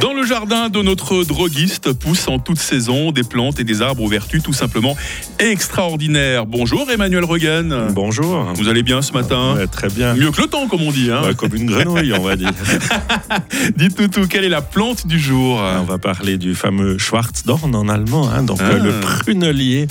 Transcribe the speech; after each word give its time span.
Dans 0.00 0.12
le 0.14 0.24
jardin 0.24 0.68
de 0.68 0.80
notre 0.80 1.24
droguiste 1.24 1.92
poussent 1.92 2.28
en 2.28 2.38
toute 2.38 2.60
saison 2.60 3.10
des 3.10 3.24
plantes 3.24 3.58
et 3.58 3.64
des 3.64 3.82
arbres 3.82 4.04
aux 4.04 4.08
vertus 4.08 4.42
tout 4.44 4.52
simplement 4.52 4.96
extraordinaires. 5.40 6.46
Bonjour 6.46 6.88
Emmanuel 6.88 7.24
Regan. 7.24 7.88
Bonjour. 7.92 8.44
Vous 8.54 8.68
allez 8.68 8.84
bien 8.84 9.02
ce 9.02 9.12
matin? 9.12 9.54
Ouais, 9.56 9.66
Très 9.66 9.88
bien. 9.88 10.14
Mieux 10.14 10.30
que 10.30 10.42
le 10.42 10.46
temps 10.46 10.68
comme 10.68 10.82
on 10.82 10.92
dit. 10.92 11.10
Hein? 11.10 11.22
Comme 11.36 11.52
une 11.56 11.66
grenouille, 11.66 12.12
on 12.12 12.22
va 12.22 12.36
dire. 12.36 12.50
Dites-nous 13.76 14.06
tout, 14.08 14.26
quelle 14.28 14.44
est 14.44 14.48
la 14.48 14.62
plante 14.62 15.06
du 15.08 15.18
jour? 15.18 15.60
On 15.80 15.84
va 15.84 15.98
parler 15.98 16.38
du 16.38 16.54
fameux 16.54 16.96
Schwarzdorn 16.98 17.74
en 17.74 17.88
allemand, 17.88 18.30
hein, 18.30 18.44
donc 18.44 18.60
Ah. 18.62 18.74
le 18.74 19.00
prunelier 19.00 19.88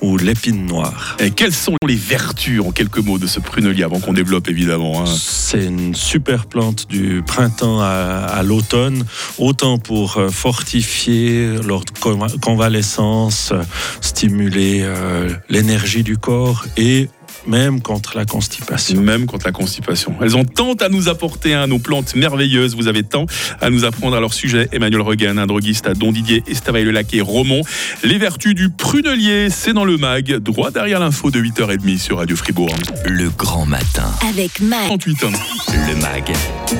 ou 0.00 0.16
l'épine 0.16 0.64
noire. 0.66 1.16
Et 1.18 1.32
quelles 1.32 1.54
sont 1.54 1.76
les 1.86 1.96
vertus 1.96 2.60
en 2.62 2.70
quelques 2.70 2.98
mots 2.98 3.18
de 3.18 3.26
ce 3.26 3.40
prunelier 3.40 3.82
avant 3.82 4.00
qu'on 4.00 4.14
développe 4.14 4.48
évidemment 4.48 5.02
hein? 5.02 5.04
C'est 5.06 5.64
une 5.66 5.94
super 5.94 6.46
plante 6.46 6.86
du 6.88 7.22
printemps 7.26 7.80
à, 7.80 7.86
à 7.86 8.42
l'automne, 8.42 9.04
autant 9.50 9.78
pour 9.78 10.16
euh, 10.16 10.28
fortifier 10.28 11.56
conva- 12.00 12.38
convalescence, 12.38 13.50
euh, 13.52 13.62
stimuler 14.00 14.82
euh, 14.82 15.28
l'énergie 15.48 16.04
du 16.04 16.16
corps 16.16 16.64
et 16.76 17.08
même 17.46 17.80
contre 17.80 18.16
la 18.16 18.24
constipation. 18.24 19.00
Même 19.00 19.26
contre 19.26 19.46
la 19.46 19.52
constipation. 19.52 20.14
Elles 20.20 20.36
ont 20.36 20.44
tant 20.44 20.74
à 20.74 20.88
nous 20.88 21.08
apporter, 21.08 21.54
hein, 21.54 21.66
nos 21.66 21.78
plantes 21.78 22.14
merveilleuses. 22.14 22.76
Vous 22.76 22.88
avez 22.88 23.02
tant 23.02 23.26
à 23.60 23.70
nous 23.70 23.84
apprendre 23.84 24.16
à 24.16 24.20
leur 24.20 24.34
sujet. 24.34 24.68
Emmanuel 24.72 25.00
Regan, 25.00 25.38
un 25.38 25.46
droguiste 25.46 25.86
à 25.86 25.94
Don 25.94 26.12
Didier, 26.12 26.42
Estavayer-le-Lac 26.46 27.12
et 27.14 27.20
Romont. 27.20 27.62
Les 28.02 28.18
vertus 28.18 28.54
du 28.54 28.70
prunelier, 28.70 29.48
c'est 29.50 29.72
dans 29.72 29.84
le 29.84 29.96
mag, 29.96 30.30
droit 30.36 30.70
derrière 30.70 31.00
l'info 31.00 31.30
de 31.30 31.40
8h30 31.40 31.98
sur 31.98 32.18
Radio 32.18 32.36
Fribourg. 32.36 32.74
Le 33.04 33.28
grand 33.30 33.66
matin. 33.66 34.10
Avec 34.28 34.60
Mag. 34.60 34.86
38 34.86 35.24
ans. 35.24 35.30
Le 35.68 35.96
MAG, 35.96 36.32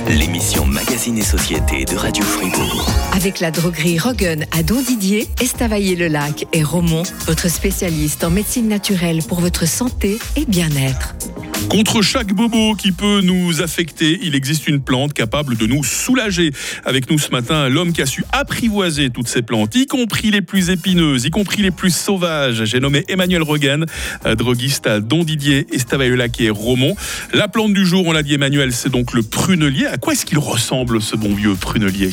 l'émission 0.09 0.67
Magazine 0.67 1.19
et 1.19 1.23
Société 1.23 1.85
de 1.85 1.97
Radio 1.97 2.25
Fribourg. 2.25 2.87
Avec 3.13 3.41
la 3.41 3.51
droguerie 3.51 3.99
Rogan 3.99 4.47
à 4.51 4.63
Don 4.63 4.81
Didier, 4.83 5.29
Estavayer-le-Lac 5.41 6.47
et 6.53 6.63
Romont, 6.63 7.03
votre 7.27 7.49
spécialiste 7.49 8.25
en 8.25 8.31
médecine 8.31 8.69
naturelle 8.69 9.23
pour 9.27 9.41
votre 9.41 9.67
santé 9.67 10.19
et 10.37 10.45
bien-être. 10.51 11.15
Contre 11.69 12.03
chaque 12.03 12.33
bobo 12.33 12.75
qui 12.75 12.91
peut 12.91 13.21
nous 13.23 13.63
affecter, 13.63 14.19
il 14.23 14.35
existe 14.35 14.67
une 14.67 14.81
plante 14.81 15.13
capable 15.13 15.57
de 15.57 15.67
nous 15.67 15.85
soulager. 15.85 16.53
Avec 16.85 17.11
nous 17.11 17.19
ce 17.19 17.31
matin, 17.31 17.69
l'homme 17.69 17.93
qui 17.93 18.03
a 18.03 18.07
su 18.07 18.25
apprivoiser 18.33 19.11
toutes 19.11 19.29
ces 19.29 19.43
plantes, 19.43 19.75
y 19.77 19.87
compris 19.87 20.31
les 20.31 20.43
plus 20.43 20.71
épineuses, 20.71 21.25
y 21.25 21.31
compris 21.31 21.63
les 21.63 21.71
plus 21.71 21.95
sauvages. 21.95 22.65
J'ai 22.65 22.81
nommé 22.81 23.05
Emmanuel 23.09 23.43
Regan, 23.43 23.87
euh, 24.27 24.35
droguiste 24.35 24.87
à 24.87 25.01
Don 25.01 25.23
Didier, 25.23 25.67
Estavayer-le-Lac 25.73 26.41
et 26.41 26.51
Romont. 26.51 26.97
La 27.33 27.47
plante 27.47 27.73
du 27.73 27.87
jour, 27.87 28.05
on 28.07 28.13
l'a 28.13 28.23
dit 28.23 28.35
Emmanuel, 28.35 28.73
c'est 28.73 28.91
donc 28.91 29.13
le 29.13 29.23
prunelier. 29.23 29.87
À 29.87 29.97
quoi 29.97 30.13
est-ce 30.13 30.27
qu'il 30.27 30.39
ressemble 30.39 31.01
ce 31.01 31.15
bon 31.17 31.35
vieux 31.35 31.55
prunelier? 31.55 32.11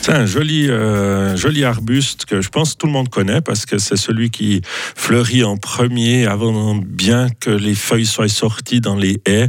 C'est 0.00 0.12
un 0.12 0.26
joli, 0.26 0.68
euh, 0.68 1.36
joli 1.36 1.64
arbuste 1.64 2.26
que 2.26 2.40
je 2.40 2.48
pense 2.48 2.76
tout 2.76 2.86
le 2.86 2.92
monde 2.92 3.08
connaît 3.08 3.40
parce 3.40 3.66
que 3.66 3.78
c'est 3.78 3.96
celui 3.96 4.30
qui 4.30 4.62
fleurit 4.64 5.42
en 5.42 5.56
premier 5.56 6.26
avant 6.26 6.76
bien 6.76 7.28
que 7.40 7.50
les 7.50 7.74
feuilles 7.74 8.06
soient 8.06 8.28
sorties 8.28 8.80
les 8.96 9.20
haies, 9.26 9.48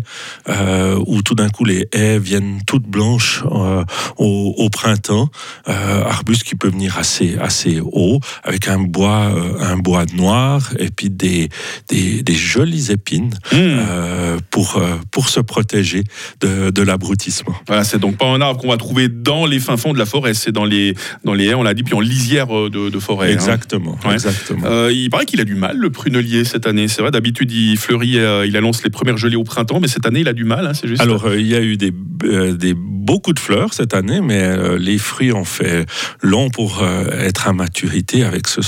euh, 0.50 1.00
où 1.08 1.22
tout 1.22 1.36
d'un 1.36 1.50
coup 1.50 1.66
les 1.66 1.88
haies 1.94 2.20
viennent 2.20 2.59
toutes 2.67 2.88
blanches 2.88 3.44
euh, 3.52 3.83
au, 4.17 4.53
au 4.58 4.70
printemps. 4.70 5.30
Euh, 5.67 6.03
arbuste 6.06 6.44
qui 6.44 6.56
peut 6.56 6.70
venir 6.70 6.98
assez, 6.98 7.38
assez 7.39 7.80
haut, 7.81 8.20
avec 8.44 8.67
un 8.67 8.80
bois, 8.80 9.31
un 9.59 9.78
bois 9.78 10.06
noir 10.16 10.72
et 10.80 10.89
puis 10.89 11.09
des, 11.09 11.50
des, 11.89 12.23
des 12.23 12.33
jolies 12.36 12.92
épines 12.92 13.33
euh, 13.53 14.38
pour, 14.50 14.81
pour 15.11 15.30
se 15.30 15.39
protéger 15.39 16.03
de, 16.42 16.70
de 16.70 16.81
l'abrutissement. 16.81 17.53
Voilà, 17.67 17.83
c'est 17.83 18.00
donc 18.00 18.17
pas 18.17 18.28
un 18.28 18.42
arbre 18.42 18.59
qu'on 18.61 18.70
va 18.70 18.78
trouver 18.78 19.08
dans 19.09 19.45
les 19.45 19.59
fins 19.59 19.78
fonds 19.78 19.94
de 19.94 20.00
la 20.00 20.05
forêt, 20.05 20.33
c'est 20.33 20.52
dans 20.52 20.66
les, 20.66 20.95
dans 21.23 21.33
les 21.33 21.45
haies, 21.48 21.53
on 21.53 21.64
l'a 21.64 21.73
dit, 21.73 21.83
puis 21.83 21.95
en 21.95 22.00
lisière 22.00 22.48
de, 22.48 22.89
de 22.89 23.00
forêt. 23.00 23.30
hein. 23.30 23.33
Exactement, 23.33 23.98
Ouais. 24.05 24.14
exactement. 24.14 24.87
Il 24.89 25.10
paraît 25.10 25.26
qu'il 25.26 25.39
a 25.42 25.45
du 25.45 25.55
mal, 25.55 25.77
le 25.77 25.89
prunelier, 25.89 26.43
cette 26.45 26.66
année. 26.67 26.87
C'est 26.87 27.02
vrai, 27.02 27.11
d'habitude, 27.11 27.52
il 27.52 27.77
fleurit, 27.77 28.17
il 28.48 28.58
annonce 28.58 28.83
les 28.83 28.89
premières 28.89 29.17
gelées 29.17 29.30
au 29.36 29.43
printemps, 29.43 29.80
mais 29.80 29.87
cette 29.87 30.05
année, 30.05 30.21
il 30.21 30.27
a 30.27 30.33
du 30.33 30.43
mal, 30.43 30.65
hein, 30.65 30.73
c'est 30.73 30.87
juste. 30.87 31.02
Alors, 31.02 31.25
euh, 31.25 31.39
il 31.39 31.47
y 31.47 31.55
a 31.55 31.61
eu 31.61 31.77
des, 31.77 31.93
euh, 32.23 32.53
des, 32.53 32.73
beaucoup 32.75 33.33
de 33.33 33.39
fleurs 33.39 33.73
cette 33.73 33.93
année, 33.93 34.21
mais 34.21 34.42
euh, 34.42 34.77
les 34.77 34.97
fruits 34.97 35.31
ont 35.31 35.45
fait 35.45 35.86
long 36.21 36.49
pour 36.49 36.83
être 37.19 37.47
à 37.47 37.53
maturité 37.53 38.23
avec 38.23 38.47
ce, 38.47 38.61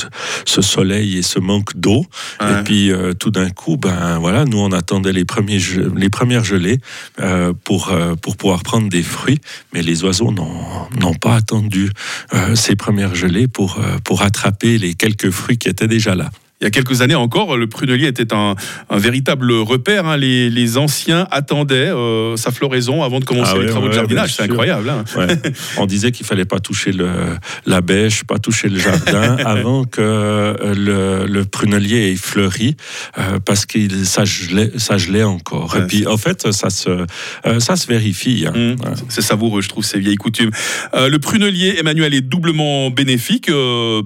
ce 0.45 0.61
soleil 0.61 1.17
et 1.17 1.21
ce 1.21 1.39
manque 1.39 1.75
d'eau. 1.75 2.05
Ouais. 2.41 2.59
Et 2.59 2.63
puis, 2.63 2.91
tout 3.19 3.31
d'un 3.31 3.49
coup, 3.49 3.77
ben 3.77 4.19
voilà, 4.19 4.45
nous 4.45 4.59
on 4.59 4.71
attendait 4.71 5.13
les, 5.13 5.25
premiers 5.25 5.59
les 5.95 6.09
premières 6.09 6.43
gelées 6.43 6.79
pour, 7.63 7.93
pour 8.21 8.37
pouvoir 8.37 8.63
prendre 8.63 8.89
des 8.89 9.03
fruits, 9.03 9.39
mais 9.73 9.81
les 9.81 10.03
oiseaux 10.03 10.31
n'ont 10.31 10.53
n'ont 10.99 11.13
pas 11.13 11.35
attendu 11.35 11.91
ces 12.55 12.75
premières 12.75 13.15
gelées 13.15 13.47
pour, 13.47 13.79
pour 14.03 14.21
attraper 14.21 14.77
les 14.77 14.93
quelques 14.93 15.29
fruits 15.29 15.57
qui 15.57 15.69
étaient 15.69 15.87
déjà 15.87 16.15
là. 16.15 16.31
Il 16.63 16.67
y 16.67 16.67
a 16.67 16.71
quelques 16.71 17.01
années 17.01 17.13
encore, 17.15 17.57
le 17.57 17.67
prunelier 17.67 18.07
était 18.07 18.33
un, 18.33 18.55
un 18.89 18.97
véritable 18.97 19.51
repère. 19.51 20.05
hein. 20.07 20.15
Les, 20.15 20.49
les 20.49 20.77
anciens 20.77 21.27
attendaient 21.29 21.89
euh, 21.89 22.37
sa 22.37 22.51
floraison 22.51 23.03
avant 23.03 23.19
de 23.19 23.25
commencer 23.25 23.51
Ah 23.53 23.57
les 23.57 23.65
ouais, 23.65 23.69
travaux 23.69 23.89
de 23.89 23.93
jardinage. 23.93 24.35
C'est 24.35 24.43
incroyable. 24.43 24.89
hein. 24.89 25.03
Ouais. 25.17 25.27
On 25.77 25.85
disait 25.85 26.13
qu'il 26.13 26.25
fallait 26.25 26.45
pas 26.45 26.59
toucher 26.61 26.93
le, 26.93 27.09
la 27.65 27.81
bêche, 27.81 28.23
pas 28.23 28.39
toucher 28.39 28.69
le 28.69 28.79
jardin 28.79 29.35
avant 29.45 29.83
que 29.83 29.99
euh, 29.99 30.73
le, 30.73 31.25
le 31.27 31.43
prunelier 31.43 32.11
ait 32.11 32.15
fleuri, 32.15 32.77
euh, 33.17 33.39
parce 33.43 33.65
que 33.65 33.77
ça 34.05 34.23
gelait, 34.23 34.71
ça 34.77 34.97
gelait 34.97 35.23
encore. 35.23 35.75
Et 35.75 35.85
puis, 35.85 36.07
en 36.07 36.15
fait, 36.17 36.49
ça 36.53 36.69
se, 36.69 36.89
euh, 36.89 37.59
ça 37.59 37.75
se 37.75 37.87
vérifie. 37.87 38.45
hein. 38.47 38.53
Ouais. 38.55 38.93
C'est 39.09 39.21
savoureux, 39.21 39.61
je 39.61 39.67
trouve, 39.67 39.83
ces 39.83 39.99
vieilles 39.99 40.15
coutumes. 40.15 40.51
Le 40.93 41.17
prunelier, 41.17 41.75
Emmanuel, 41.77 42.13
est 42.13 42.21
doublement 42.21 42.89
bénéfique 42.89 43.51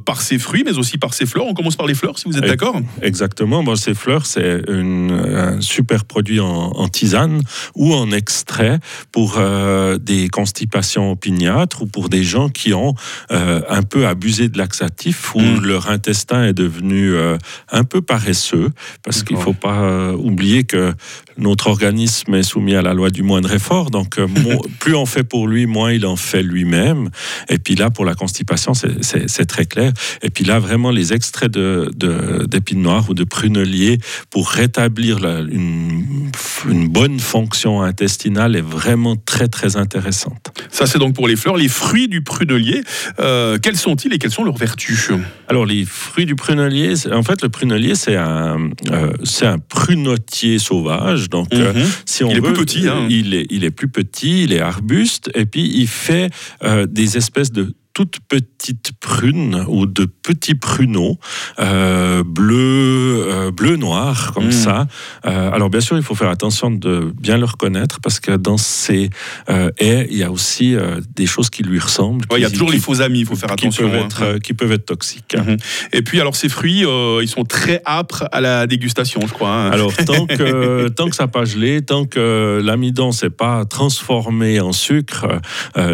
par 0.06 0.22
ses 0.22 0.40
fruits, 0.40 0.64
mais 0.66 0.80
aussi 0.80 0.98
par 0.98 1.14
ses 1.14 1.28
fleurs. 1.28 1.46
On 1.46 1.54
commence 1.54 1.76
par 1.76 1.86
les 1.86 1.94
fleurs, 1.94 2.18
si 2.18 2.26
vous 2.28 2.36
êtes 2.38 2.47
D'accord 2.48 2.82
Exactement. 3.02 3.64
Bon, 3.64 3.76
ces 3.76 3.94
fleurs, 3.94 4.26
c'est 4.26 4.62
un 4.70 5.62
super 5.62 6.06
produit 6.06 6.40
en, 6.40 6.48
en 6.48 6.88
tisane 6.88 7.42
ou 7.76 7.94
en 7.94 8.12
extrait 8.12 8.80
pour 9.12 9.36
euh, 9.38 9.98
des 9.98 10.28
constipations 10.30 11.12
opiniâtres 11.12 11.82
ou 11.82 11.86
pour 11.88 12.10
des 12.10 12.24
gens 12.24 12.50
qui 12.50 12.74
ont 12.74 12.96
euh, 13.32 13.62
un 13.70 13.84
peu 13.84 14.08
abusé 14.08 14.50
de 14.50 14.58
laxatifs 14.58 15.36
ou 15.36 15.42
Mm. 15.42 15.66
leur 15.66 15.90
intestin 15.90 16.46
est 16.46 16.54
devenu 16.54 17.14
euh, 17.14 17.38
un 17.72 17.84
peu 17.84 18.02
paresseux. 18.02 18.70
Parce 19.04 19.24
qu'il 19.24 19.38
ne 19.38 19.42
faut 19.42 19.54
pas 19.54 20.14
oublier 20.14 20.64
que 20.64 20.94
notre 21.38 21.68
organisme 21.68 22.34
est 22.36 22.44
soumis 22.44 22.76
à 22.76 22.82
la 22.82 22.94
loi 22.94 23.10
du 23.12 23.22
moindre 23.24 23.54
effort. 23.54 23.92
Donc, 23.92 24.18
plus 24.80 24.96
on 24.96 25.06
fait 25.06 25.24
pour 25.24 25.48
lui, 25.48 25.66
moins 25.68 25.92
il 25.94 26.06
en 26.06 26.16
fait 26.16 26.42
lui-même. 26.44 27.10
Et 27.50 27.58
puis 27.60 27.76
là, 27.76 27.90
pour 27.90 28.06
la 28.06 28.16
constipation, 28.16 28.74
c'est- 28.74 29.46
très 29.48 29.66
clair. 29.66 29.94
Et 30.24 30.30
puis 30.30 30.44
là, 30.44 30.60
vraiment, 30.60 30.92
les 30.92 31.14
extraits 31.14 31.52
de- 31.52 31.90
de- 31.96 32.27
d'épines 32.48 32.82
noires 32.82 33.06
ou 33.10 33.14
de 33.14 33.24
prunelier 33.24 33.98
pour 34.30 34.50
rétablir 34.50 35.20
la- 35.20 35.40
une, 35.40 36.30
une 36.70 36.88
bonne 36.88 37.20
fonction 37.20 37.82
intestinale 37.82 38.56
est 38.56 38.62
vraiment 38.62 39.16
très, 39.16 39.48
très 39.48 39.76
intéressante. 39.78 40.52
Ça, 40.72 40.86
c'est 40.86 41.00
donc 41.00 41.14
pour 41.16 41.28
les 41.28 41.36
fleurs. 41.36 41.58
Les 41.58 41.68
fruits 41.70 42.08
du 42.08 42.22
prunelier, 42.22 42.82
euh, 43.20 43.58
quels 43.62 43.78
sont-ils 43.78 44.14
et 44.14 44.18
quelles 44.20 44.32
sont 44.32 44.44
leurs 44.44 44.58
vertus? 44.58 45.10
Alors, 45.48 45.66
les 45.66 45.86
fruits 45.86 46.26
du 46.26 46.36
prunelier, 46.36 46.94
en 47.12 47.24
fait, 47.24 47.42
le 47.42 47.50
prunelier, 47.50 47.96
c'est 47.96 48.16
un, 48.16 48.70
euh, 48.92 49.14
c'est 49.24 49.46
un 49.46 49.60
prunotier 49.60 50.60
sauvage. 50.60 51.30
Donc, 51.30 51.54
euh, 51.54 51.74
Mhm. 51.74 51.86
si 52.06 52.24
on 52.24 52.30
Il 52.32 52.38
est 52.38 52.40
veut, 52.42 52.54
plus 52.54 52.66
petit, 52.66 52.88
hein. 52.88 53.08
il, 53.10 53.34
est, 53.34 53.46
il 53.50 53.64
est 53.64 53.72
plus 53.72 53.88
petit, 53.88 54.44
il 54.44 54.54
est 54.54 54.60
arbuste, 54.60 55.30
et 55.36 55.46
puis 55.46 55.70
il 55.76 55.88
fait 55.88 56.30
euh, 56.64 56.86
des 56.86 57.18
espèces 57.18 57.52
de 57.52 57.74
toutes 57.98 58.20
petites 58.30 58.92
prunes 59.00 59.66
ou 59.68 59.88
de 59.88 60.06
petits 60.06 60.54
pruneaux 60.54 61.18
euh, 61.58 62.22
bleus, 62.24 63.26
euh, 63.28 63.50
bleu 63.52 63.76
noir 63.76 64.34
comme 64.36 64.48
Mm. 64.50 64.52
ça. 64.52 64.86
Euh, 65.26 65.52
alors 65.52 65.72
bien 65.72 65.80
sûr, 65.82 65.98
il 65.98 66.04
faut 66.04 66.14
faire 66.14 66.30
attention 66.30 66.70
de 66.70 67.12
bien 67.20 67.38
le 67.40 67.46
reconnaître 67.46 68.00
parce 68.02 68.20
que 68.20 68.34
dans 68.38 68.58
ces 68.58 69.10
euh, 69.50 69.72
haies, 69.80 70.08
il 70.12 70.18
y 70.18 70.24
a 70.24 70.30
aussi 70.32 70.76
des 71.16 71.26
choses 71.26 71.50
qui 71.50 71.64
lui 71.64 71.80
ressemblent. 71.80 72.26
Ouais, 72.32 72.38
Il 72.40 72.44
y 72.44 72.46
a 72.46 72.50
qui- 72.50 72.54
toujours 72.54 72.68
qui- 72.70 72.76
les 72.76 72.80
faux 72.80 73.02
amis, 73.02 73.22
il 73.22 73.26
faut 73.26 73.36
faire 73.36 73.50
qui 73.56 73.66
attention. 73.66 73.90
peuvent 73.90 74.00
hein. 74.00 74.06
être, 74.06 74.38
qui 74.44 74.54
peuvent 74.54 74.72
être 74.72 74.86
toxiques. 74.86 75.36
Mhm. 75.36 75.58
Et 75.94 76.04
puis, 76.04 76.22
alors, 76.22 76.36
ces 76.36 76.50
fruits, 76.50 76.84
ils 77.22 77.28
sont 77.28 77.46
très 77.46 77.82
âpres 77.88 78.26
à 78.32 78.42
la 78.42 78.68
dégustation, 78.68 79.22
je 79.26 79.34
crois. 79.34 79.50
hein. 79.50 79.72
Alors, 79.72 79.92
tant 79.96 80.26
que, 80.38 80.88
tant 80.90 81.10
que 81.10 81.16
ça 81.16 81.24
n'a 81.24 81.28
pas 81.30 81.46
gelé, 81.46 81.82
tant 81.82 82.06
que 82.06 82.62
l'amidon 82.64 83.12
s'est 83.12 83.32
pas 83.32 83.66
transformé 83.66 84.60
en 84.60 84.72
sucre, 84.72 85.26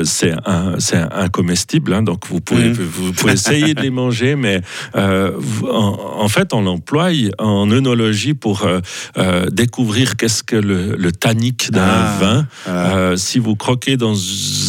c'est 0.04 0.34
un, 0.46 0.80
c'est 0.80 0.98
un- 0.98 1.10
incomestible. 1.14 1.93
Hein, 1.94 2.04
donc 2.04 2.28
vous 2.28 2.42
pouvez, 2.42 2.70
Mhm. 2.70 2.74
vous 2.74 3.14
pouvez 3.14 3.34
essayer 3.34 3.74
de 3.74 3.82
les 3.82 3.90
manger, 3.90 4.36
mais 4.36 4.62
euh, 4.96 5.32
en, 5.70 6.18
en 6.20 6.28
fait, 6.28 6.54
on 6.54 6.62
l'emploie 6.62 7.10
en 7.38 7.70
œnologie 7.72 8.34
pour 8.34 8.64
euh, 8.64 8.80
euh, 9.18 9.46
découvrir 9.52 10.16
qu'est-ce 10.18 10.44
que 10.44 10.56
le, 10.56 10.96
le 10.98 11.12
tannique 11.12 11.72
d'un 11.72 11.82
Ah, 11.84 12.18
vin. 12.20 13.16
si 13.18 13.40
vous 13.40 13.56
croquez 13.56 13.98
dans 13.98 14.16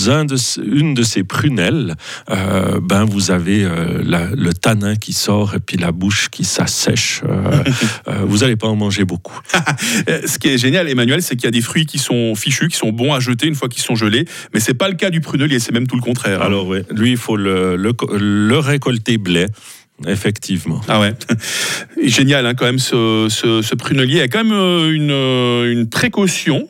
un 0.08 0.24
de, 0.24 0.36
ce- 0.36 0.60
une 0.60 0.94
de 0.94 1.02
ces 1.02 1.24
prunelles, 1.24 1.94
ben 2.82 3.04
vous 3.04 3.30
avez 3.30 3.66
la- 4.04 4.30
le 4.34 4.52
tanin 4.52 4.96
qui 4.96 5.12
sort 5.12 5.54
et 5.54 5.60
puis 5.60 5.76
la 5.76 5.92
bouche 5.92 6.28
qui 6.30 6.44
s'assèche. 6.44 7.22
Vous 8.26 8.38
n'allez 8.38 8.56
pas 8.56 8.68
en 8.68 8.76
manger 8.76 9.04
beaucoup. 9.04 9.38
Ce 10.26 10.38
qui 10.38 10.48
est 10.48 10.58
génial, 10.58 10.88
Emmanuel, 10.88 11.22
c'est 11.22 11.36
qu'il 11.36 11.44
y 11.44 11.48
a 11.48 11.50
des 11.52 11.60
fruits 11.60 11.86
qui 11.86 11.98
sont 11.98 12.34
fichus, 12.34 12.68
qui 12.68 12.76
sont 12.76 12.90
bons 12.92 13.12
à 13.12 13.20
jeter 13.20 13.46
une 13.46 13.54
fois 13.54 13.68
qu'ils 13.68 13.82
sont 13.82 13.94
gelés, 13.94 14.24
mais 14.52 14.60
c'est 14.60 14.74
pas 14.74 14.88
le 14.88 14.94
cas 14.94 15.10
du 15.10 15.20
prunelier, 15.20 15.58
c'est 15.58 15.72
même 15.72 15.86
tout 15.86 15.96
le 15.96 16.02
contraire. 16.02 16.40
hein. 16.42 16.46
Alors, 16.46 16.72
lui, 16.90 17.13
il 17.14 17.18
faut 17.18 17.36
le, 17.36 17.76
le, 17.76 17.92
le 18.18 18.58
récolter 18.58 19.18
blé. 19.18 19.46
Effectivement. 20.06 20.80
Ah 20.88 21.00
ouais, 21.00 21.12
génial 22.02 22.46
hein, 22.46 22.54
quand 22.54 22.64
même 22.64 22.80
ce, 22.80 23.28
ce, 23.30 23.62
ce 23.62 23.74
prunelier. 23.76 24.14
Il 24.14 24.18
y 24.18 24.22
a 24.22 24.28
quand 24.28 24.42
même 24.42 24.52
euh, 24.52 24.90
une, 24.92 25.12
euh, 25.12 25.70
une 25.72 25.88
précaution 25.88 26.68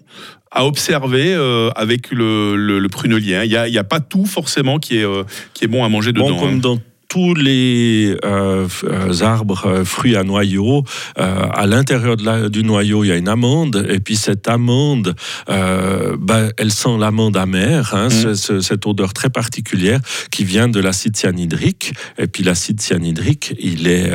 à 0.51 0.67
observer 0.67 1.33
euh, 1.35 1.71
avec 1.75 2.11
le, 2.11 2.55
le, 2.55 2.79
le 2.79 2.89
prunelier. 2.89 3.35
hein. 3.35 3.45
Il 3.45 3.71
n'y 3.71 3.79
a, 3.79 3.85
pas 3.85 4.01
tout 4.01 4.27
forcément 4.27 4.79
qui 4.79 4.99
est, 4.99 5.05
euh, 5.05 5.25
qui 5.55 5.65
est 5.65 5.69
bon 5.69 5.85
à 5.85 5.89
manger 5.89 6.13
dedans. 6.13 6.31
Bon, 6.31 6.39
comme 6.39 6.55
hein. 6.55 6.59
dans 6.59 6.79
tous 7.15 7.35
les 7.37 8.17
euh, 8.25 8.67
euh, 8.83 9.21
arbres, 9.23 9.67
euh, 9.67 9.85
fruits 9.85 10.17
à 10.17 10.25
noyau, 10.25 10.83
euh, 11.17 11.47
à 11.53 11.65
l'intérieur 11.69 12.17
du 12.51 12.65
noyau, 12.65 13.05
il 13.05 13.09
y 13.09 13.13
a 13.13 13.17
une 13.17 13.29
amande, 13.29 13.87
et 13.89 14.01
puis 14.01 14.17
cette 14.17 14.49
amande, 14.49 15.15
euh, 15.49 16.17
ben, 16.19 16.51
elle 16.59 16.73
sent 16.73 16.97
l'amande 16.99 17.37
amère, 17.37 17.95
hein, 17.95 18.09
ce- 18.11 18.61
cette 18.61 18.85
odeur 18.89 19.13
très 19.13 19.31
particulière 19.31 20.01
qui 20.33 20.43
vient 20.43 20.67
de 20.67 20.81
l'acide 20.81 21.17
cyanhydrique, 21.17 21.93
et 22.19 22.27
puis 22.27 22.43
l'acide 22.43 22.81
cyanhydrique, 22.81 23.55
il 23.61 23.87
est, 23.87 24.11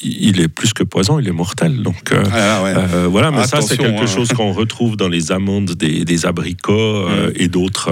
il 0.00 0.40
est 0.40 0.48
plus 0.48 0.72
que 0.72 0.82
poison, 0.84 1.18
il 1.18 1.26
est 1.26 1.32
mortel, 1.32 1.82
donc... 1.82 2.12
euh, 2.12 2.22
Ah, 2.32 2.62
ouais. 2.62 2.74
euh, 2.76 3.08
voilà, 3.10 3.30
mais 3.30 3.44
ça 3.46 3.60
c'est 3.60 3.76
quelque 3.76 4.02
hein. 4.02 4.06
chose 4.06 4.28
qu'on 4.28 4.52
retrouve 4.52 4.96
dans 4.96 5.08
les 5.08 5.32
amandes 5.32 5.72
des, 5.72 6.04
des 6.04 6.26
abricots 6.26 7.08
euh, 7.08 7.32
et 7.34 7.48
d'autres 7.48 7.90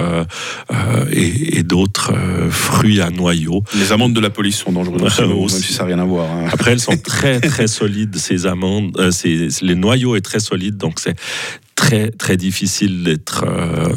et, 1.13 1.59
et 1.59 1.63
d'autres 1.63 2.13
fruits 2.51 3.01
à 3.01 3.11
noyaux. 3.11 3.63
Les 3.77 3.93
amendes 3.93 4.13
de 4.15 4.21
la 4.21 4.31
police 4.31 4.57
sont 4.57 4.73
dangereuses 4.73 5.03
aussi, 5.03 5.23
même 5.27 5.49
si 5.49 5.73
ça 5.73 5.83
n'a 5.83 5.89
rien 5.95 5.99
à 5.99 6.05
voir. 6.05 6.31
hein. 6.31 6.49
Après, 6.53 6.73
elles 6.73 6.81
sont 6.81 6.97
très 7.03 7.41
très 7.41 7.67
solides 7.67 8.17
ces 8.17 8.47
amandes. 8.47 9.11
ces- 9.11 9.49
les 9.63 9.75
noyaux 9.75 10.17
est 10.17 10.21
très 10.21 10.41
solide, 10.41 10.77
donc 10.77 11.01
c'est 11.01 11.17
très 11.77 12.11
très 12.11 12.37
difficile 12.37 13.05
d'être 13.05 13.45
euh, 13.47 13.95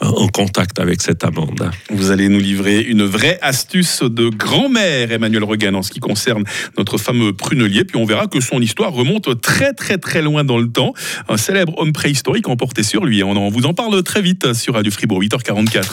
en 0.00 0.28
contact 0.28 0.78
avec 0.78 1.02
cette 1.02 1.24
amande. 1.24 1.70
Vous 1.90 2.10
allez 2.12 2.28
nous 2.28 2.38
livrer 2.38 2.80
une 2.80 3.02
vraie 3.02 3.38
astuce 3.42 4.02
de 4.02 4.28
grand-mère, 4.28 5.10
Emmanuel 5.10 5.42
Regan, 5.42 5.74
en 5.74 5.82
ce 5.82 5.90
qui 5.90 5.98
concerne 5.98 6.44
notre 6.78 6.98
fameux 6.98 7.32
prunelier. 7.32 7.84
Puis 7.84 7.96
on 7.96 8.04
verra 8.04 8.28
que 8.28 8.40
son 8.40 8.60
histoire 8.60 8.92
remonte 8.92 9.40
très 9.40 9.72
très 9.72 9.98
très 9.98 10.22
loin 10.22 10.44
dans 10.44 10.58
le 10.58 10.68
temps. 10.68 10.92
Un 11.28 11.36
célèbre 11.36 11.76
homme 11.78 11.92
préhistorique 11.92 12.48
emporté 12.48 12.82
sur 12.82 13.04
lui. 13.04 13.24
On 13.24 13.32
en 13.32 13.48
vous 13.48 13.66
en 13.66 13.74
parle 13.74 14.02
très 14.02 14.22
vite 14.22 14.52
sur 14.52 14.74
Radio 14.74 14.92
Fribourg, 14.92 15.22
8h44. 15.22 15.84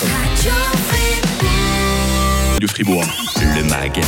Radio 2.53 2.67
Fribourg. 2.67 3.05
Le 3.37 3.63
MAG, 3.63 4.01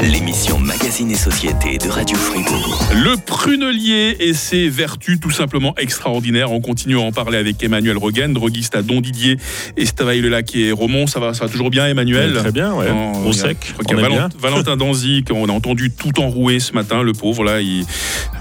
l'émission 0.00 0.58
Magazine 0.58 1.10
et 1.10 1.14
Société 1.16 1.76
de 1.78 1.88
Radio 1.88 2.16
Fribourg. 2.16 2.82
Le 2.92 3.16
prunelier 3.16 4.16
et 4.20 4.32
ses 4.32 4.68
vertus 4.68 5.18
tout 5.20 5.30
simplement 5.30 5.74
extraordinaires. 5.76 6.52
On 6.52 6.60
continue 6.60 6.96
à 6.96 7.00
en 7.00 7.12
parler 7.12 7.36
avec 7.38 7.62
Emmanuel 7.62 7.98
Regan, 7.98 8.32
droguiste 8.32 8.74
à 8.76 8.82
Don 8.82 9.00
Didier, 9.00 9.36
Estavayer-le-Lac 9.76 10.54
et 10.56 10.72
Romont. 10.72 11.06
Ça 11.06 11.20
va, 11.20 11.34
ça 11.34 11.44
va 11.46 11.50
toujours 11.50 11.70
bien, 11.70 11.86
Emmanuel 11.86 12.34
Très 12.34 12.52
bien, 12.52 12.72
ouais. 12.74 12.86
A- 12.88 13.32
sec, 13.32 13.74
on 13.78 13.92
est 13.92 13.94
bien. 13.96 14.08
Valent- 14.08 14.28
Valentin 14.38 14.76
Danzy, 14.76 15.22
qu'on 15.24 15.48
a 15.48 15.52
entendu 15.52 15.90
tout 15.90 16.18
enroué 16.20 16.60
ce 16.60 16.72
matin, 16.72 17.02
le 17.02 17.12
pauvre. 17.12 17.44
Là, 17.44 17.60
il- 17.60 17.84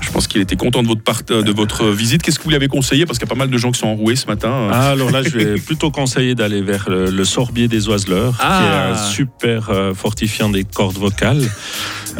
je 0.01 0.11
pense 0.11 0.27
qu'il 0.27 0.41
était 0.41 0.55
content 0.55 0.83
de 0.83 0.87
votre, 0.87 1.03
part- 1.03 1.23
de 1.23 1.51
votre 1.51 1.87
visite. 1.89 2.21
Qu'est-ce 2.21 2.37
que 2.39 2.43
vous 2.43 2.49
lui 2.51 2.55
avez 2.55 2.67
conseillé? 2.67 3.05
Parce 3.05 3.17
qu'il 3.19 3.27
y 3.27 3.31
a 3.31 3.33
pas 3.33 3.39
mal 3.39 3.49
de 3.49 3.57
gens 3.57 3.71
qui 3.71 3.79
sont 3.79 3.87
enroués 3.87 4.15
ce 4.15 4.27
matin. 4.27 4.69
Ah, 4.71 4.91
alors 4.91 5.11
là, 5.11 5.23
je 5.23 5.29
vais 5.29 5.55
plutôt 5.59 5.91
conseiller 5.91 6.35
d'aller 6.35 6.61
vers 6.61 6.85
le, 6.89 7.09
le 7.09 7.25
sorbier 7.25 7.67
des 7.67 7.87
oiseleurs, 7.89 8.35
Ah. 8.39 8.59
qui 8.59 8.65
est 8.65 9.01
un 9.01 9.09
super 9.11 9.69
euh, 9.71 9.93
fortifiant 9.93 10.49
des 10.49 10.63
cordes 10.63 10.97
vocales. 10.97 11.32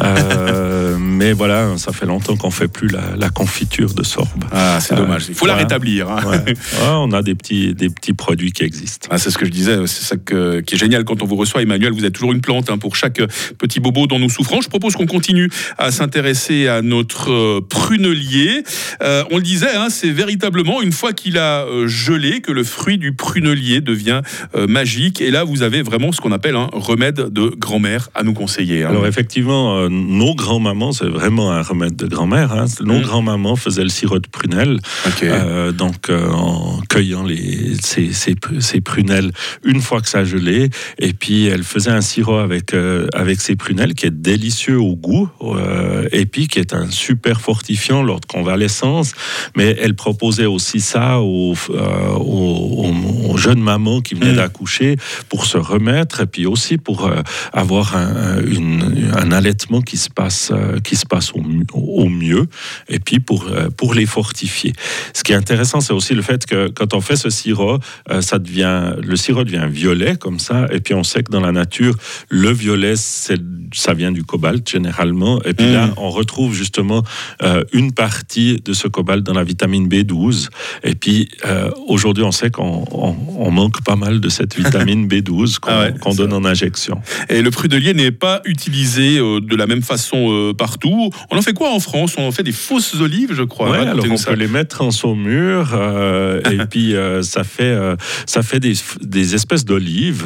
Euh, 0.00 0.96
mais 1.00 1.32
voilà, 1.32 1.76
ça 1.76 1.92
fait 1.92 2.06
longtemps 2.06 2.36
qu'on 2.36 2.50
fait 2.50 2.68
plus 2.68 2.88
la, 2.88 3.02
la 3.16 3.28
confiture 3.30 3.94
de 3.94 4.02
sorbe. 4.02 4.44
Ah, 4.52 4.78
c'est 4.80 4.94
Euh, 4.94 4.96
dommage. 4.98 5.26
Il 5.28 5.34
faut 5.34 5.46
la 5.46 5.54
rétablir. 5.54 6.10
hein. 6.10 6.20
Ouais. 6.26 6.38
Ouais, 6.44 6.54
on 6.88 7.12
a 7.12 7.22
des 7.22 7.34
petits, 7.34 7.74
des 7.74 7.88
petits 7.90 8.12
produits 8.12 8.52
qui 8.52 8.64
existent. 8.64 9.08
Ah, 9.10 9.18
c'est 9.18 9.30
ce 9.30 9.38
que 9.38 9.46
je 9.46 9.50
disais, 9.50 9.76
c'est 9.86 10.04
ça 10.04 10.16
que- 10.16 10.60
qui 10.60 10.74
est 10.74 10.78
génial 10.78 11.04
quand 11.04 11.22
on 11.22 11.26
vous 11.26 11.36
reçoit, 11.36 11.62
Emmanuel. 11.62 11.92
Vous 11.92 12.04
êtes 12.04 12.12
toujours 12.14 12.32
une 12.32 12.40
plante 12.40 12.70
hein, 12.70 12.78
pour 12.78 12.96
chaque 12.96 13.20
petit 13.58 13.80
bobo 13.80 14.06
dont 14.06 14.18
nous 14.18 14.30
souffrons. 14.30 14.60
Je 14.60 14.68
propose 14.68 14.94
qu'on 14.96 15.06
continue 15.06 15.48
à 15.78 15.90
s'intéresser 15.90 16.66
à 16.68 16.82
notre 16.82 17.30
euh, 17.30 17.60
prunelier. 17.68 18.64
Euh, 19.02 19.22
on 19.30 19.36
le 19.36 19.42
disait, 19.42 19.74
hein, 19.76 19.88
c'est 19.90 20.10
véritablement 20.10 20.82
une 20.82 20.92
fois 20.92 21.12
qu'il 21.12 21.38
a 21.38 21.64
euh, 21.66 21.86
gelé 21.86 22.40
que 22.40 22.52
le 22.52 22.64
fruit 22.64 22.98
du 22.98 23.12
prunelier 23.12 23.80
devient 23.80 24.22
euh, 24.56 24.66
magique. 24.66 25.20
Et 25.20 25.30
là, 25.30 25.44
vous 25.44 25.62
avez 25.62 25.82
vraiment 25.82 26.10
ce 26.12 26.20
qu'on 26.20 26.32
appelle 26.32 26.56
un 26.56 26.68
remède 26.72 27.28
de 27.30 27.48
grand-mère 27.56 28.08
à 28.14 28.22
nous 28.22 28.32
conseiller. 28.34 28.84
hein. 28.84 28.90
Alors 29.04 29.12
effectivement, 29.12 29.76
euh, 29.76 29.88
nos 29.90 30.34
grands-mamans, 30.34 30.92
c'est 30.92 31.04
vraiment 31.06 31.52
un 31.52 31.60
remède 31.60 31.94
de 31.94 32.06
grand-mère. 32.06 32.52
hein. 32.52 32.64
Nos 32.80 33.00
Mm. 33.00 33.02
grands-mamans 33.02 33.54
faisaient 33.56 33.82
le 33.82 33.90
sirop 33.90 34.18
de 34.18 34.26
prunelle. 34.28 34.78
Euh, 35.28 35.72
donc 35.72 36.08
euh, 36.08 36.26
en 36.30 36.80
cueillant 36.88 37.22
les, 37.22 37.74
ces, 37.82 38.14
ces, 38.14 38.34
ces 38.60 38.80
prunelles 38.80 39.30
une 39.62 39.82
fois 39.82 40.00
que 40.00 40.08
ça 40.08 40.24
gelé, 40.24 40.70
et 40.98 41.12
puis 41.12 41.44
elle 41.46 41.64
faisait 41.64 41.90
un 41.90 42.00
sirop 42.00 42.36
avec, 42.38 42.72
avec 43.12 43.42
ces 43.42 43.56
prunelles 43.56 43.92
qui 43.94 44.06
est 44.06 44.10
délicieux 44.22 44.78
au 44.80 44.96
goût, 44.96 45.28
et 46.12 46.24
puis 46.24 46.48
qui 46.48 46.58
est 46.58 46.72
un 46.72 46.90
super 46.90 47.42
fortifiant 47.42 48.02
lors 48.02 48.20
de 48.20 48.26
convalescence, 48.26 49.12
mais 49.54 49.76
elle 49.82 49.94
proposait 49.96 50.46
aussi 50.46 50.80
ça 50.80 51.20
aux, 51.20 51.52
aux, 51.52 52.84
aux- 52.86 52.86
aux 53.44 53.50
jeunes 53.50 53.60
mamans 53.62 54.00
qui 54.00 54.14
venaient 54.14 54.32
Mm. 54.32 54.36
d'accoucher 54.36 54.96
pour 55.28 55.44
se 55.46 55.58
remettre, 55.58 56.20
et 56.22 56.26
puis 56.26 56.46
aussi 56.46 56.78
pour 56.78 57.04
euh, 57.06 57.20
avoir 57.52 57.96
un, 57.96 58.40
une- 58.42 59.10
un 59.14 59.32
allaitement 59.32 59.80
qui 59.82 59.96
se 59.96 60.08
passe, 60.10 60.50
euh, 60.52 60.80
qui 60.80 60.96
se 60.96 61.04
passe 61.06 61.32
au, 61.32 61.40
mi- 61.42 61.64
au 61.74 62.08
mieux, 62.08 62.46
et 62.88 62.98
puis 62.98 63.20
pour, 63.20 63.46
euh, 63.48 63.68
pour 63.76 63.94
les 63.94 64.06
fortifier. 64.06 64.72
Ce 65.12 65.22
qui 65.22 65.32
est 65.32 65.36
intéressant, 65.36 65.80
c'est 65.80 65.92
aussi 65.92 66.14
le 66.14 66.22
fait 66.22 66.46
que 66.46 66.68
quand 66.68 66.94
on 66.94 67.00
fait 67.00 67.16
ce 67.16 67.30
sirop, 67.30 67.78
ça 68.20 68.38
devient, 68.38 68.94
le 69.02 69.16
sirop 69.16 69.44
devient 69.44 69.66
violet 69.70 70.16
comme 70.16 70.38
ça, 70.38 70.66
et 70.72 70.80
puis 70.80 70.94
on 70.94 71.04
sait 71.04 71.22
que 71.22 71.30
dans 71.30 71.40
la 71.40 71.52
nature, 71.52 71.94
le 72.30 72.50
violet, 72.50 72.96
c'est- 72.96 73.40
ça 73.74 73.92
vient 73.94 74.12
du 74.12 74.24
cobalt 74.24 74.68
généralement, 74.68 75.40
et 75.44 75.52
puis 75.54 75.66
Mm. 75.66 75.72
là, 75.72 75.90
on 75.96 76.10
retrouve 76.10 76.54
justement 76.54 77.02
une 77.72 77.92
partie 77.92 78.60
de 78.64 78.72
ce 78.72 78.88
cobalt 78.88 79.22
dans 79.24 79.34
la 79.34 79.44
vitamine 79.44 79.88
B12, 79.88 80.48
et 80.82 80.94
puis 80.94 81.28
aujourd'hui, 81.86 82.24
on 82.24 82.32
sait 82.32 82.50
qu'on 82.50 82.84
on- 83.38 83.50
manque 83.50 83.82
pas 83.84 83.94
mal 83.96 84.18
de 84.20 84.28
cette 84.28 84.56
vitamine 84.56 85.06
B12 85.08 85.58
qu'on 85.60 85.70
Ah 85.70 85.86
ouais, 85.90 86.14
donne 86.16 86.32
en 86.32 86.44
injection. 86.44 87.00
Et 87.28 87.40
le 87.40 87.50
prunelier 87.50 87.94
n'est 87.94 88.10
pas 88.10 88.40
utilisé 88.44 89.18
euh, 89.18 89.40
de 89.40 89.54
la 89.56 89.66
même 89.66 89.82
façon 89.82 90.28
euh, 90.32 90.52
partout. 90.54 91.10
On 91.30 91.36
en 91.38 91.42
fait 91.42 91.52
quoi 91.52 91.72
en 91.72 91.78
France? 91.80 92.14
On 92.18 92.26
en 92.26 92.32
fait 92.32 92.42
des 92.42 92.52
fausses 92.52 92.94
olives, 93.00 93.32
je 93.32 93.42
crois. 93.44 93.70
Ouais, 93.70 93.78
alors 93.78 94.04
on 94.10 94.16
ça. 94.16 94.30
peut 94.32 94.36
les 94.36 94.48
mettre 94.48 94.82
en 94.82 94.90
saumure 94.90 95.70
euh, 95.74 96.40
et 96.50 96.58
puis 96.70 96.94
ça 97.22 97.44
fait 97.44 97.76
ça 98.26 98.42
fait 98.42 98.60
des, 98.60 98.74
des 99.02 99.34
espèces 99.34 99.64
d'olives 99.64 100.24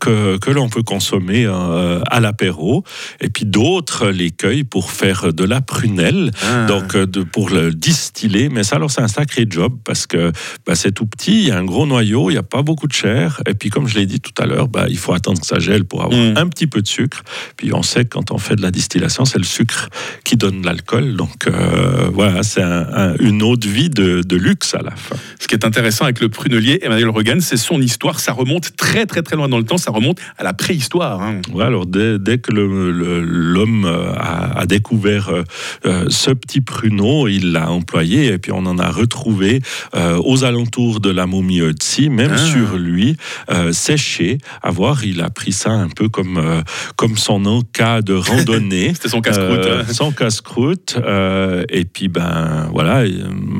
que, 0.00 0.36
que 0.38 0.50
l'on 0.50 0.68
peut 0.68 0.82
consommer 0.82 1.46
à 1.46 2.20
l'apéro 2.20 2.84
et 3.20 3.28
puis 3.28 3.44
d'autres 3.44 4.08
les 4.08 4.30
cueillent 4.30 4.64
pour 4.64 4.90
faire 4.92 5.32
de 5.32 5.44
la 5.44 5.60
prunelle 5.60 6.30
Ah. 6.42 6.66
donc 6.66 6.96
de, 6.96 7.22
pour 7.22 7.50
le 7.50 7.72
distiller 7.72 8.48
mais 8.48 8.62
ça 8.62 8.76
alors 8.76 8.90
c'est 8.90 9.00
un 9.02 9.08
sacré 9.08 9.46
job 9.48 9.76
parce 9.84 10.06
que 10.06 10.32
bah, 10.66 10.74
c'est 10.74 10.92
tout 10.92 11.06
petit 11.06 11.42
il 11.42 11.48
y 11.48 11.50
a 11.50 11.58
un 11.58 11.64
gros 11.64 11.86
noyau 11.86 12.30
il 12.30 12.34
n'y 12.34 12.38
a 12.38 12.42
pas 12.50 12.62
beaucoup 12.62 12.86
de 12.86 12.92
chair 12.92 13.40
et 13.46 13.54
puis 13.54 13.70
comme 13.70 13.86
je 13.86 13.94
l'ai 13.98 14.06
dit 14.06 14.20
tout 14.20 14.32
à 14.42 14.46
l'heure 14.46 14.68
bah, 14.68 14.86
il 14.88 14.98
faut 14.98 15.12
attendre 15.12 15.40
que 15.40 15.46
ça 15.46 15.58
gèle 15.58 15.84
pour 15.84 16.02
avoir 16.02 16.18
Mm. 16.18 16.34
un 16.36 16.48
petit 16.48 16.66
peu 16.66 16.80
de 16.82 16.88
sucre 16.88 17.22
puis 17.56 17.72
on 17.72 17.82
sait 17.82 18.04
que 18.04 18.10
quand 18.10 18.30
on 18.30 18.38
fait 18.38 18.56
de 18.56 18.62
la 18.62 18.70
distillation 18.70 19.24
c'est 19.24 19.38
le 19.38 19.44
sucre 19.44 19.88
qui 20.24 20.36
donne 20.36 20.62
l'alcool 20.64 21.14
donc 21.16 21.46
euh, 21.46 22.08
voilà 22.12 22.42
c'est 22.42 22.62
un- 22.62 22.86
un- 22.94 23.14
une 23.20 23.42
eau 23.42 23.56
de 23.56 23.68
vie 23.68 23.90
de, 23.90 24.22
de 24.22 24.36
luxe 24.36 24.74
à 24.74 24.82
la 24.82 24.92
fin 24.96 25.16
Ce 25.38 25.46
qui 25.46 25.54
est 25.54 25.64
intéressant 25.64 26.04
avec 26.04 26.20
le 26.20 26.28
prunelier, 26.28 26.78
Emmanuel 26.82 27.08
Regan, 27.10 27.40
c'est 27.40 27.56
son 27.56 27.80
histoire. 27.80 28.20
Ça 28.20 28.32
remonte 28.32 28.76
très 28.76 29.06
très 29.06 29.22
très 29.22 29.36
loin 29.36 29.48
dans 29.48 29.58
le 29.58 29.64
temps. 29.64 29.78
Ça 29.78 29.90
remonte 29.90 30.18
à 30.36 30.42
la 30.44 30.52
préhistoire. 30.52 31.22
hein. 31.22 31.40
Ouais, 31.54 31.64
alors 31.64 31.86
dès, 31.86 32.18
dès 32.18 32.38
que 32.38 32.52
l'homme 32.52 33.84
euh, 33.84 34.12
a, 34.16 34.60
a 34.60 34.66
découvert 34.66 35.28
euh, 35.28 35.44
euh, 35.86 36.04
ce 36.08 36.30
petit 36.30 36.60
pruneau, 36.60 37.28
il 37.28 37.52
l'a 37.52 37.70
employé 37.70 38.26
et 38.32 38.38
puis 38.38 38.52
on 38.52 38.64
en 38.66 38.78
a 38.78 38.90
retrouvé 38.90 39.60
euh, 39.94 40.20
aux 40.24 40.44
alentours 40.44 41.00
de 41.00 41.10
la 41.10 41.26
momie 41.26 41.60
Ötzi, 41.60 42.08
même 42.10 42.36
Ah. 42.38 42.46
sur 42.46 42.76
lui, 42.76 43.16
euh, 43.50 43.72
séché. 43.72 44.38
À 44.62 44.70
voir, 44.70 45.04
il 45.04 45.20
a 45.22 45.30
pris 45.30 45.52
ça 45.52 45.70
un 45.70 45.88
peu 45.88 46.08
comme, 46.08 46.38
euh, 46.38 46.60
comme 46.96 47.16
son 47.16 47.40
nom 47.40 47.62
cas 47.62 48.02
de 48.02 48.14
randonnée. 48.30 48.92
C'était 48.94 49.08
son 49.08 49.20
casse-croûte. 49.20 49.58
Euh, 49.66 49.82
hein. 49.82 49.92
Son 49.92 50.10
casse-croûte. 50.12 50.96
euh, 51.04 51.64
et 51.68 51.84
puis, 51.84 52.08
ben 52.08 52.68
voilà, 52.72 53.04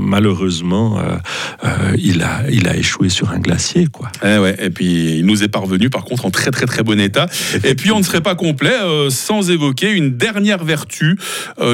malheureusement, 0.08 0.98
il, 1.96 2.22
a, 2.22 2.42
il 2.50 2.68
a 2.68 2.76
échoué 2.76 3.08
sur 3.08 3.30
un 3.30 3.38
glacier. 3.38 3.86
Quoi. 3.86 4.10
Eh 4.24 4.38
ouais, 4.38 4.56
et 4.60 4.70
puis 4.70 5.18
il 5.18 5.26
nous 5.26 5.42
est 5.42 5.48
parvenu 5.48 5.90
par 5.90 6.04
contre 6.04 6.26
en 6.26 6.30
très 6.30 6.50
très 6.50 6.66
très 6.66 6.82
bon 6.82 6.98
état. 7.00 7.26
Et 7.64 7.74
puis 7.74 7.90
on 7.92 7.98
ne 7.98 8.04
serait 8.04 8.20
pas 8.20 8.34
complet 8.34 8.74
sans 9.10 9.50
évoquer 9.50 9.92
une 9.92 10.16
dernière 10.16 10.64
vertu 10.64 11.18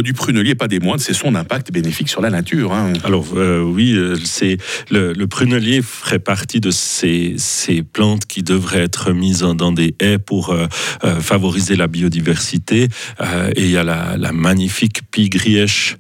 du 0.03 0.13
prunelier, 0.13 0.55
pas 0.55 0.69
des 0.69 0.81
moindres, 0.81 1.01
c'est 1.03 1.15
son 1.15 1.35
impact 1.35 1.73
bénéfique 1.73 2.09
sur 2.09 2.21
la 2.21 2.31
nature. 2.31 2.73
hein. 2.73 2.93
Alors 3.05 3.27
oui, 3.35 3.97
c'est 4.25 4.59
le, 4.91 5.13
le 5.13 5.27
prunelier 5.27 5.81
ferait 5.83 6.19
partie 6.19 6.61
de 6.61 6.71
ces, 6.95 7.83
plantes 7.83 8.27
qui 8.27 8.43
devraient 8.43 8.83
être 8.83 9.13
mises 9.13 9.41
dans 9.41 9.73
des 9.73 9.95
haies 10.01 10.19
pour 10.19 10.51
euh, 10.51 10.67
euh, 11.05 11.21
favoriser 11.21 11.77
la 11.77 11.87
biodiversité. 11.87 12.89
Euh, 13.21 13.51
et 13.57 13.65
il 13.65 13.71
y 13.71 13.77
a 13.77 13.85
la, 13.85 14.17
la 14.17 14.33
magnifique 14.33 15.03
pigrièche 15.11 15.97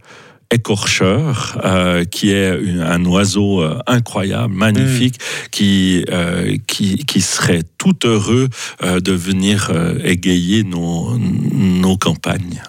écorcheur, 0.54 1.58
euh, 1.64 2.04
qui 2.04 2.30
est 2.30 2.58
une- 2.62 2.80
un 2.80 3.04
oiseau 3.04 3.61
euh, 3.62 3.78
incroyable, 3.87 4.54
magnifique, 4.54 5.16
qui, 5.50 6.04
euh, 6.11 6.56
qui, 6.66 6.96
qui 7.04 7.20
serait 7.20 7.62
tout 7.78 7.96
heureux 8.04 8.49
euh, 8.82 9.00
de 9.00 9.12
venir 9.12 9.70
égayer 10.04 10.62
nos, 10.64 11.18
nos 11.18 11.96
campagnes. 11.96 12.62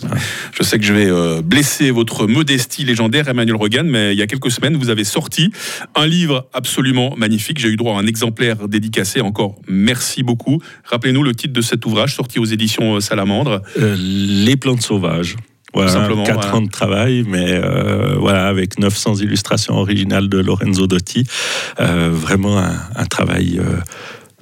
Je 0.57 0.63
sais 0.63 0.77
que 0.79 0.85
je 0.85 0.93
vais 0.93 1.41
blesser 1.41 1.91
votre 1.91 2.27
modestie 2.27 2.83
légendaire, 2.83 3.27
Emmanuel 3.27 3.55
Regan, 3.55 3.87
mais 3.87 4.13
il 4.13 4.19
y 4.19 4.21
a 4.21 4.27
quelques 4.27 4.51
semaines, 4.51 4.75
vous 4.75 4.89
avez 4.89 5.03
sorti 5.03 5.51
un 5.95 6.05
livre 6.07 6.47
absolument 6.53 7.13
magnifique. 7.17 7.59
J'ai 7.59 7.69
eu 7.69 7.77
droit 7.77 7.95
à 7.95 7.99
un 8.01 8.07
exemplaire 8.07 8.67
dédicacé. 8.67 9.21
Encore 9.21 9.55
merci 9.67 10.23
beaucoup. 10.23 10.59
Rappelez-nous 10.85 11.23
le 11.23 11.33
titre 11.35 11.53
de 11.53 11.61
cet 11.61 11.85
ouvrage 11.85 12.15
sorti 12.15 12.39
aux 12.39 12.45
éditions 12.45 12.99
Salamandre. 12.99 13.61
Les 13.77 14.55
plantes 14.57 14.81
sauvages. 14.81 15.35
Voilà, 15.75 15.91
simplement, 15.91 16.23
4 16.23 16.39
voilà. 16.41 16.55
ans 16.55 16.61
de 16.61 16.69
travail, 16.69 17.25
mais 17.27 17.51
euh, 17.51 18.15
voilà, 18.17 18.47
avec 18.47 18.79
900 18.79 19.15
illustrations 19.15 19.75
originales 19.75 20.29
de 20.29 20.39
Lorenzo 20.39 20.87
Dotti. 20.87 21.27
Euh, 21.79 22.09
vraiment 22.11 22.57
un, 22.57 22.79
un 22.95 23.05
travail 23.05 23.59
euh, 23.59 23.81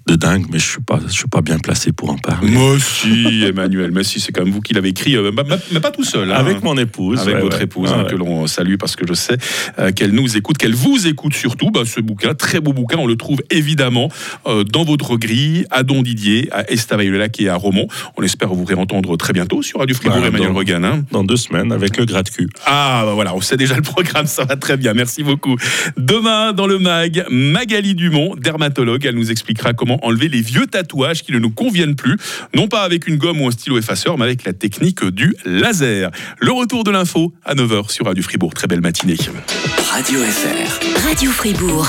de 0.08 0.16
dingue, 0.16 0.46
mais 0.52 0.60
je 0.60 0.66
ne 0.66 0.70
suis, 0.72 0.82
pas- 0.82 1.00
je 1.08 1.12
suis 1.14 1.28
pas 1.30 1.42
bien 1.42 1.60
placé 1.60 1.92
pour 1.94 2.10
en 2.10 2.18
parler. 2.18 2.52
Moi 2.52 2.76
si, 2.80 3.44
Emmanuel, 3.46 3.92
mais 3.94 4.04
si, 4.04 4.20
c'est 4.20 4.32
quand 4.34 4.44
même 4.44 4.54
vous 4.54 4.60
qui 4.62 4.74
l'avez 4.74 4.90
écrit, 4.90 5.16
euh, 5.16 5.32
mais- 5.72 5.80
pas 5.80 5.92
tout 5.92 6.04
seul. 6.04 6.30
hein. 6.32 6.36
Avec 6.36 6.62
mon 6.64 6.78
épouse. 6.78 7.20
avec 7.22 7.36
ouais, 7.36 7.42
votre 7.42 7.58
ouais. 7.58 7.64
épouse, 7.64 7.90
Ah, 7.94 8.00
hein, 8.00 8.04
ouais. 8.04 8.10
que 8.12 8.16
l'on 8.16 8.46
salue 8.48 8.76
parce 8.78 8.96
que 8.96 9.08
je 9.08 9.14
sais 9.14 9.38
euh, 9.80 9.92
qu'elle 9.92 10.12
nous 10.12 10.36
écoute, 10.38 10.58
qu'elle 10.58 10.74
vous 10.76 11.08
écoute 11.08 11.34
surtout. 11.36 11.72
Bah, 11.72 11.82
ce 11.86 12.00
bouquin, 12.02 12.34
très 12.34 12.60
beau 12.60 12.74
bouquin, 12.74 12.98
on 12.98 13.08
le 13.08 13.16
trouve 13.16 13.42
évidemment 13.50 14.10
euh, 14.48 14.64
dans 14.64 14.84
votre 14.84 15.16
grille 15.18 15.66
à 15.72 15.84
Don 15.84 16.02
Didier, 16.02 16.50
à 16.52 16.70
Estavayer-le-Lac 16.70 17.40
et 17.40 17.48
à 17.50 17.56
Romont. 17.56 17.88
On 18.18 18.24
espère 18.24 18.50
vous 18.54 18.66
réentendre 18.66 19.16
très 19.18 19.32
bientôt 19.34 19.62
sur 19.62 19.80
Radio 19.80 19.96
Fribourg, 19.96 20.20
Bah, 20.22 20.28
Emmanuel 20.28 20.50
dans- 20.52 20.58
Regan. 20.60 20.84
hein. 20.86 21.04
Dans 21.12 21.24
deux 21.24 21.38
semaines, 21.38 21.72
avec 21.72 21.96
le 21.98 22.06
gras 22.06 22.24
de 22.24 22.30
cul. 22.30 22.50
Ah, 22.66 23.04
bah 23.06 23.14
voilà, 23.14 23.34
on 23.36 23.42
sait 23.42 23.58
déjà 23.58 23.76
le 23.76 23.82
programme, 23.82 24.26
ça 24.28 24.44
va 24.46 24.56
très 24.58 24.76
bien, 24.78 24.94
merci 24.94 25.24
beaucoup. 25.24 25.56
Demain, 25.98 26.52
dans 26.54 26.68
le 26.68 26.78
MAG, 26.80 27.26
Magali 27.30 27.96
Dumont, 27.96 28.36
dermatologue, 28.36 29.06
elle 29.06 29.16
nous 29.16 29.32
expliquera 29.32 29.74
enlever 30.02 30.30
les 30.30 30.42
vieux 30.42 30.68
tatouages 30.68 31.24
qui 31.24 31.32
ne 31.32 31.40
nous 31.40 31.52
conviennent 31.52 31.96
plus, 31.96 32.18
non 32.56 32.68
pas 32.68 32.84
avec 32.84 33.08
une 33.08 33.18
gomme 33.18 33.42
ou 33.42 33.48
un 33.48 33.52
stylo 33.52 33.78
effaceur, 33.78 34.18
mais 34.18 34.26
avec 34.26 34.44
la 34.44 34.54
technique 34.54 35.04
du 35.06 35.36
laser. 35.46 36.12
Le 36.40 36.52
retour 36.52 36.84
de 36.84 36.92
l'info 36.92 37.34
à 37.44 37.56
9h 37.56 37.92
sur 37.92 38.06
Radio 38.06 38.24
Fribourg. 38.24 38.54
Très 38.54 38.68
belle 38.68 38.82
matinée. 38.82 39.18
Radio 39.92 40.20
FR. 40.20 41.04
Radio 41.08 41.32
Fribourg. 41.32 41.88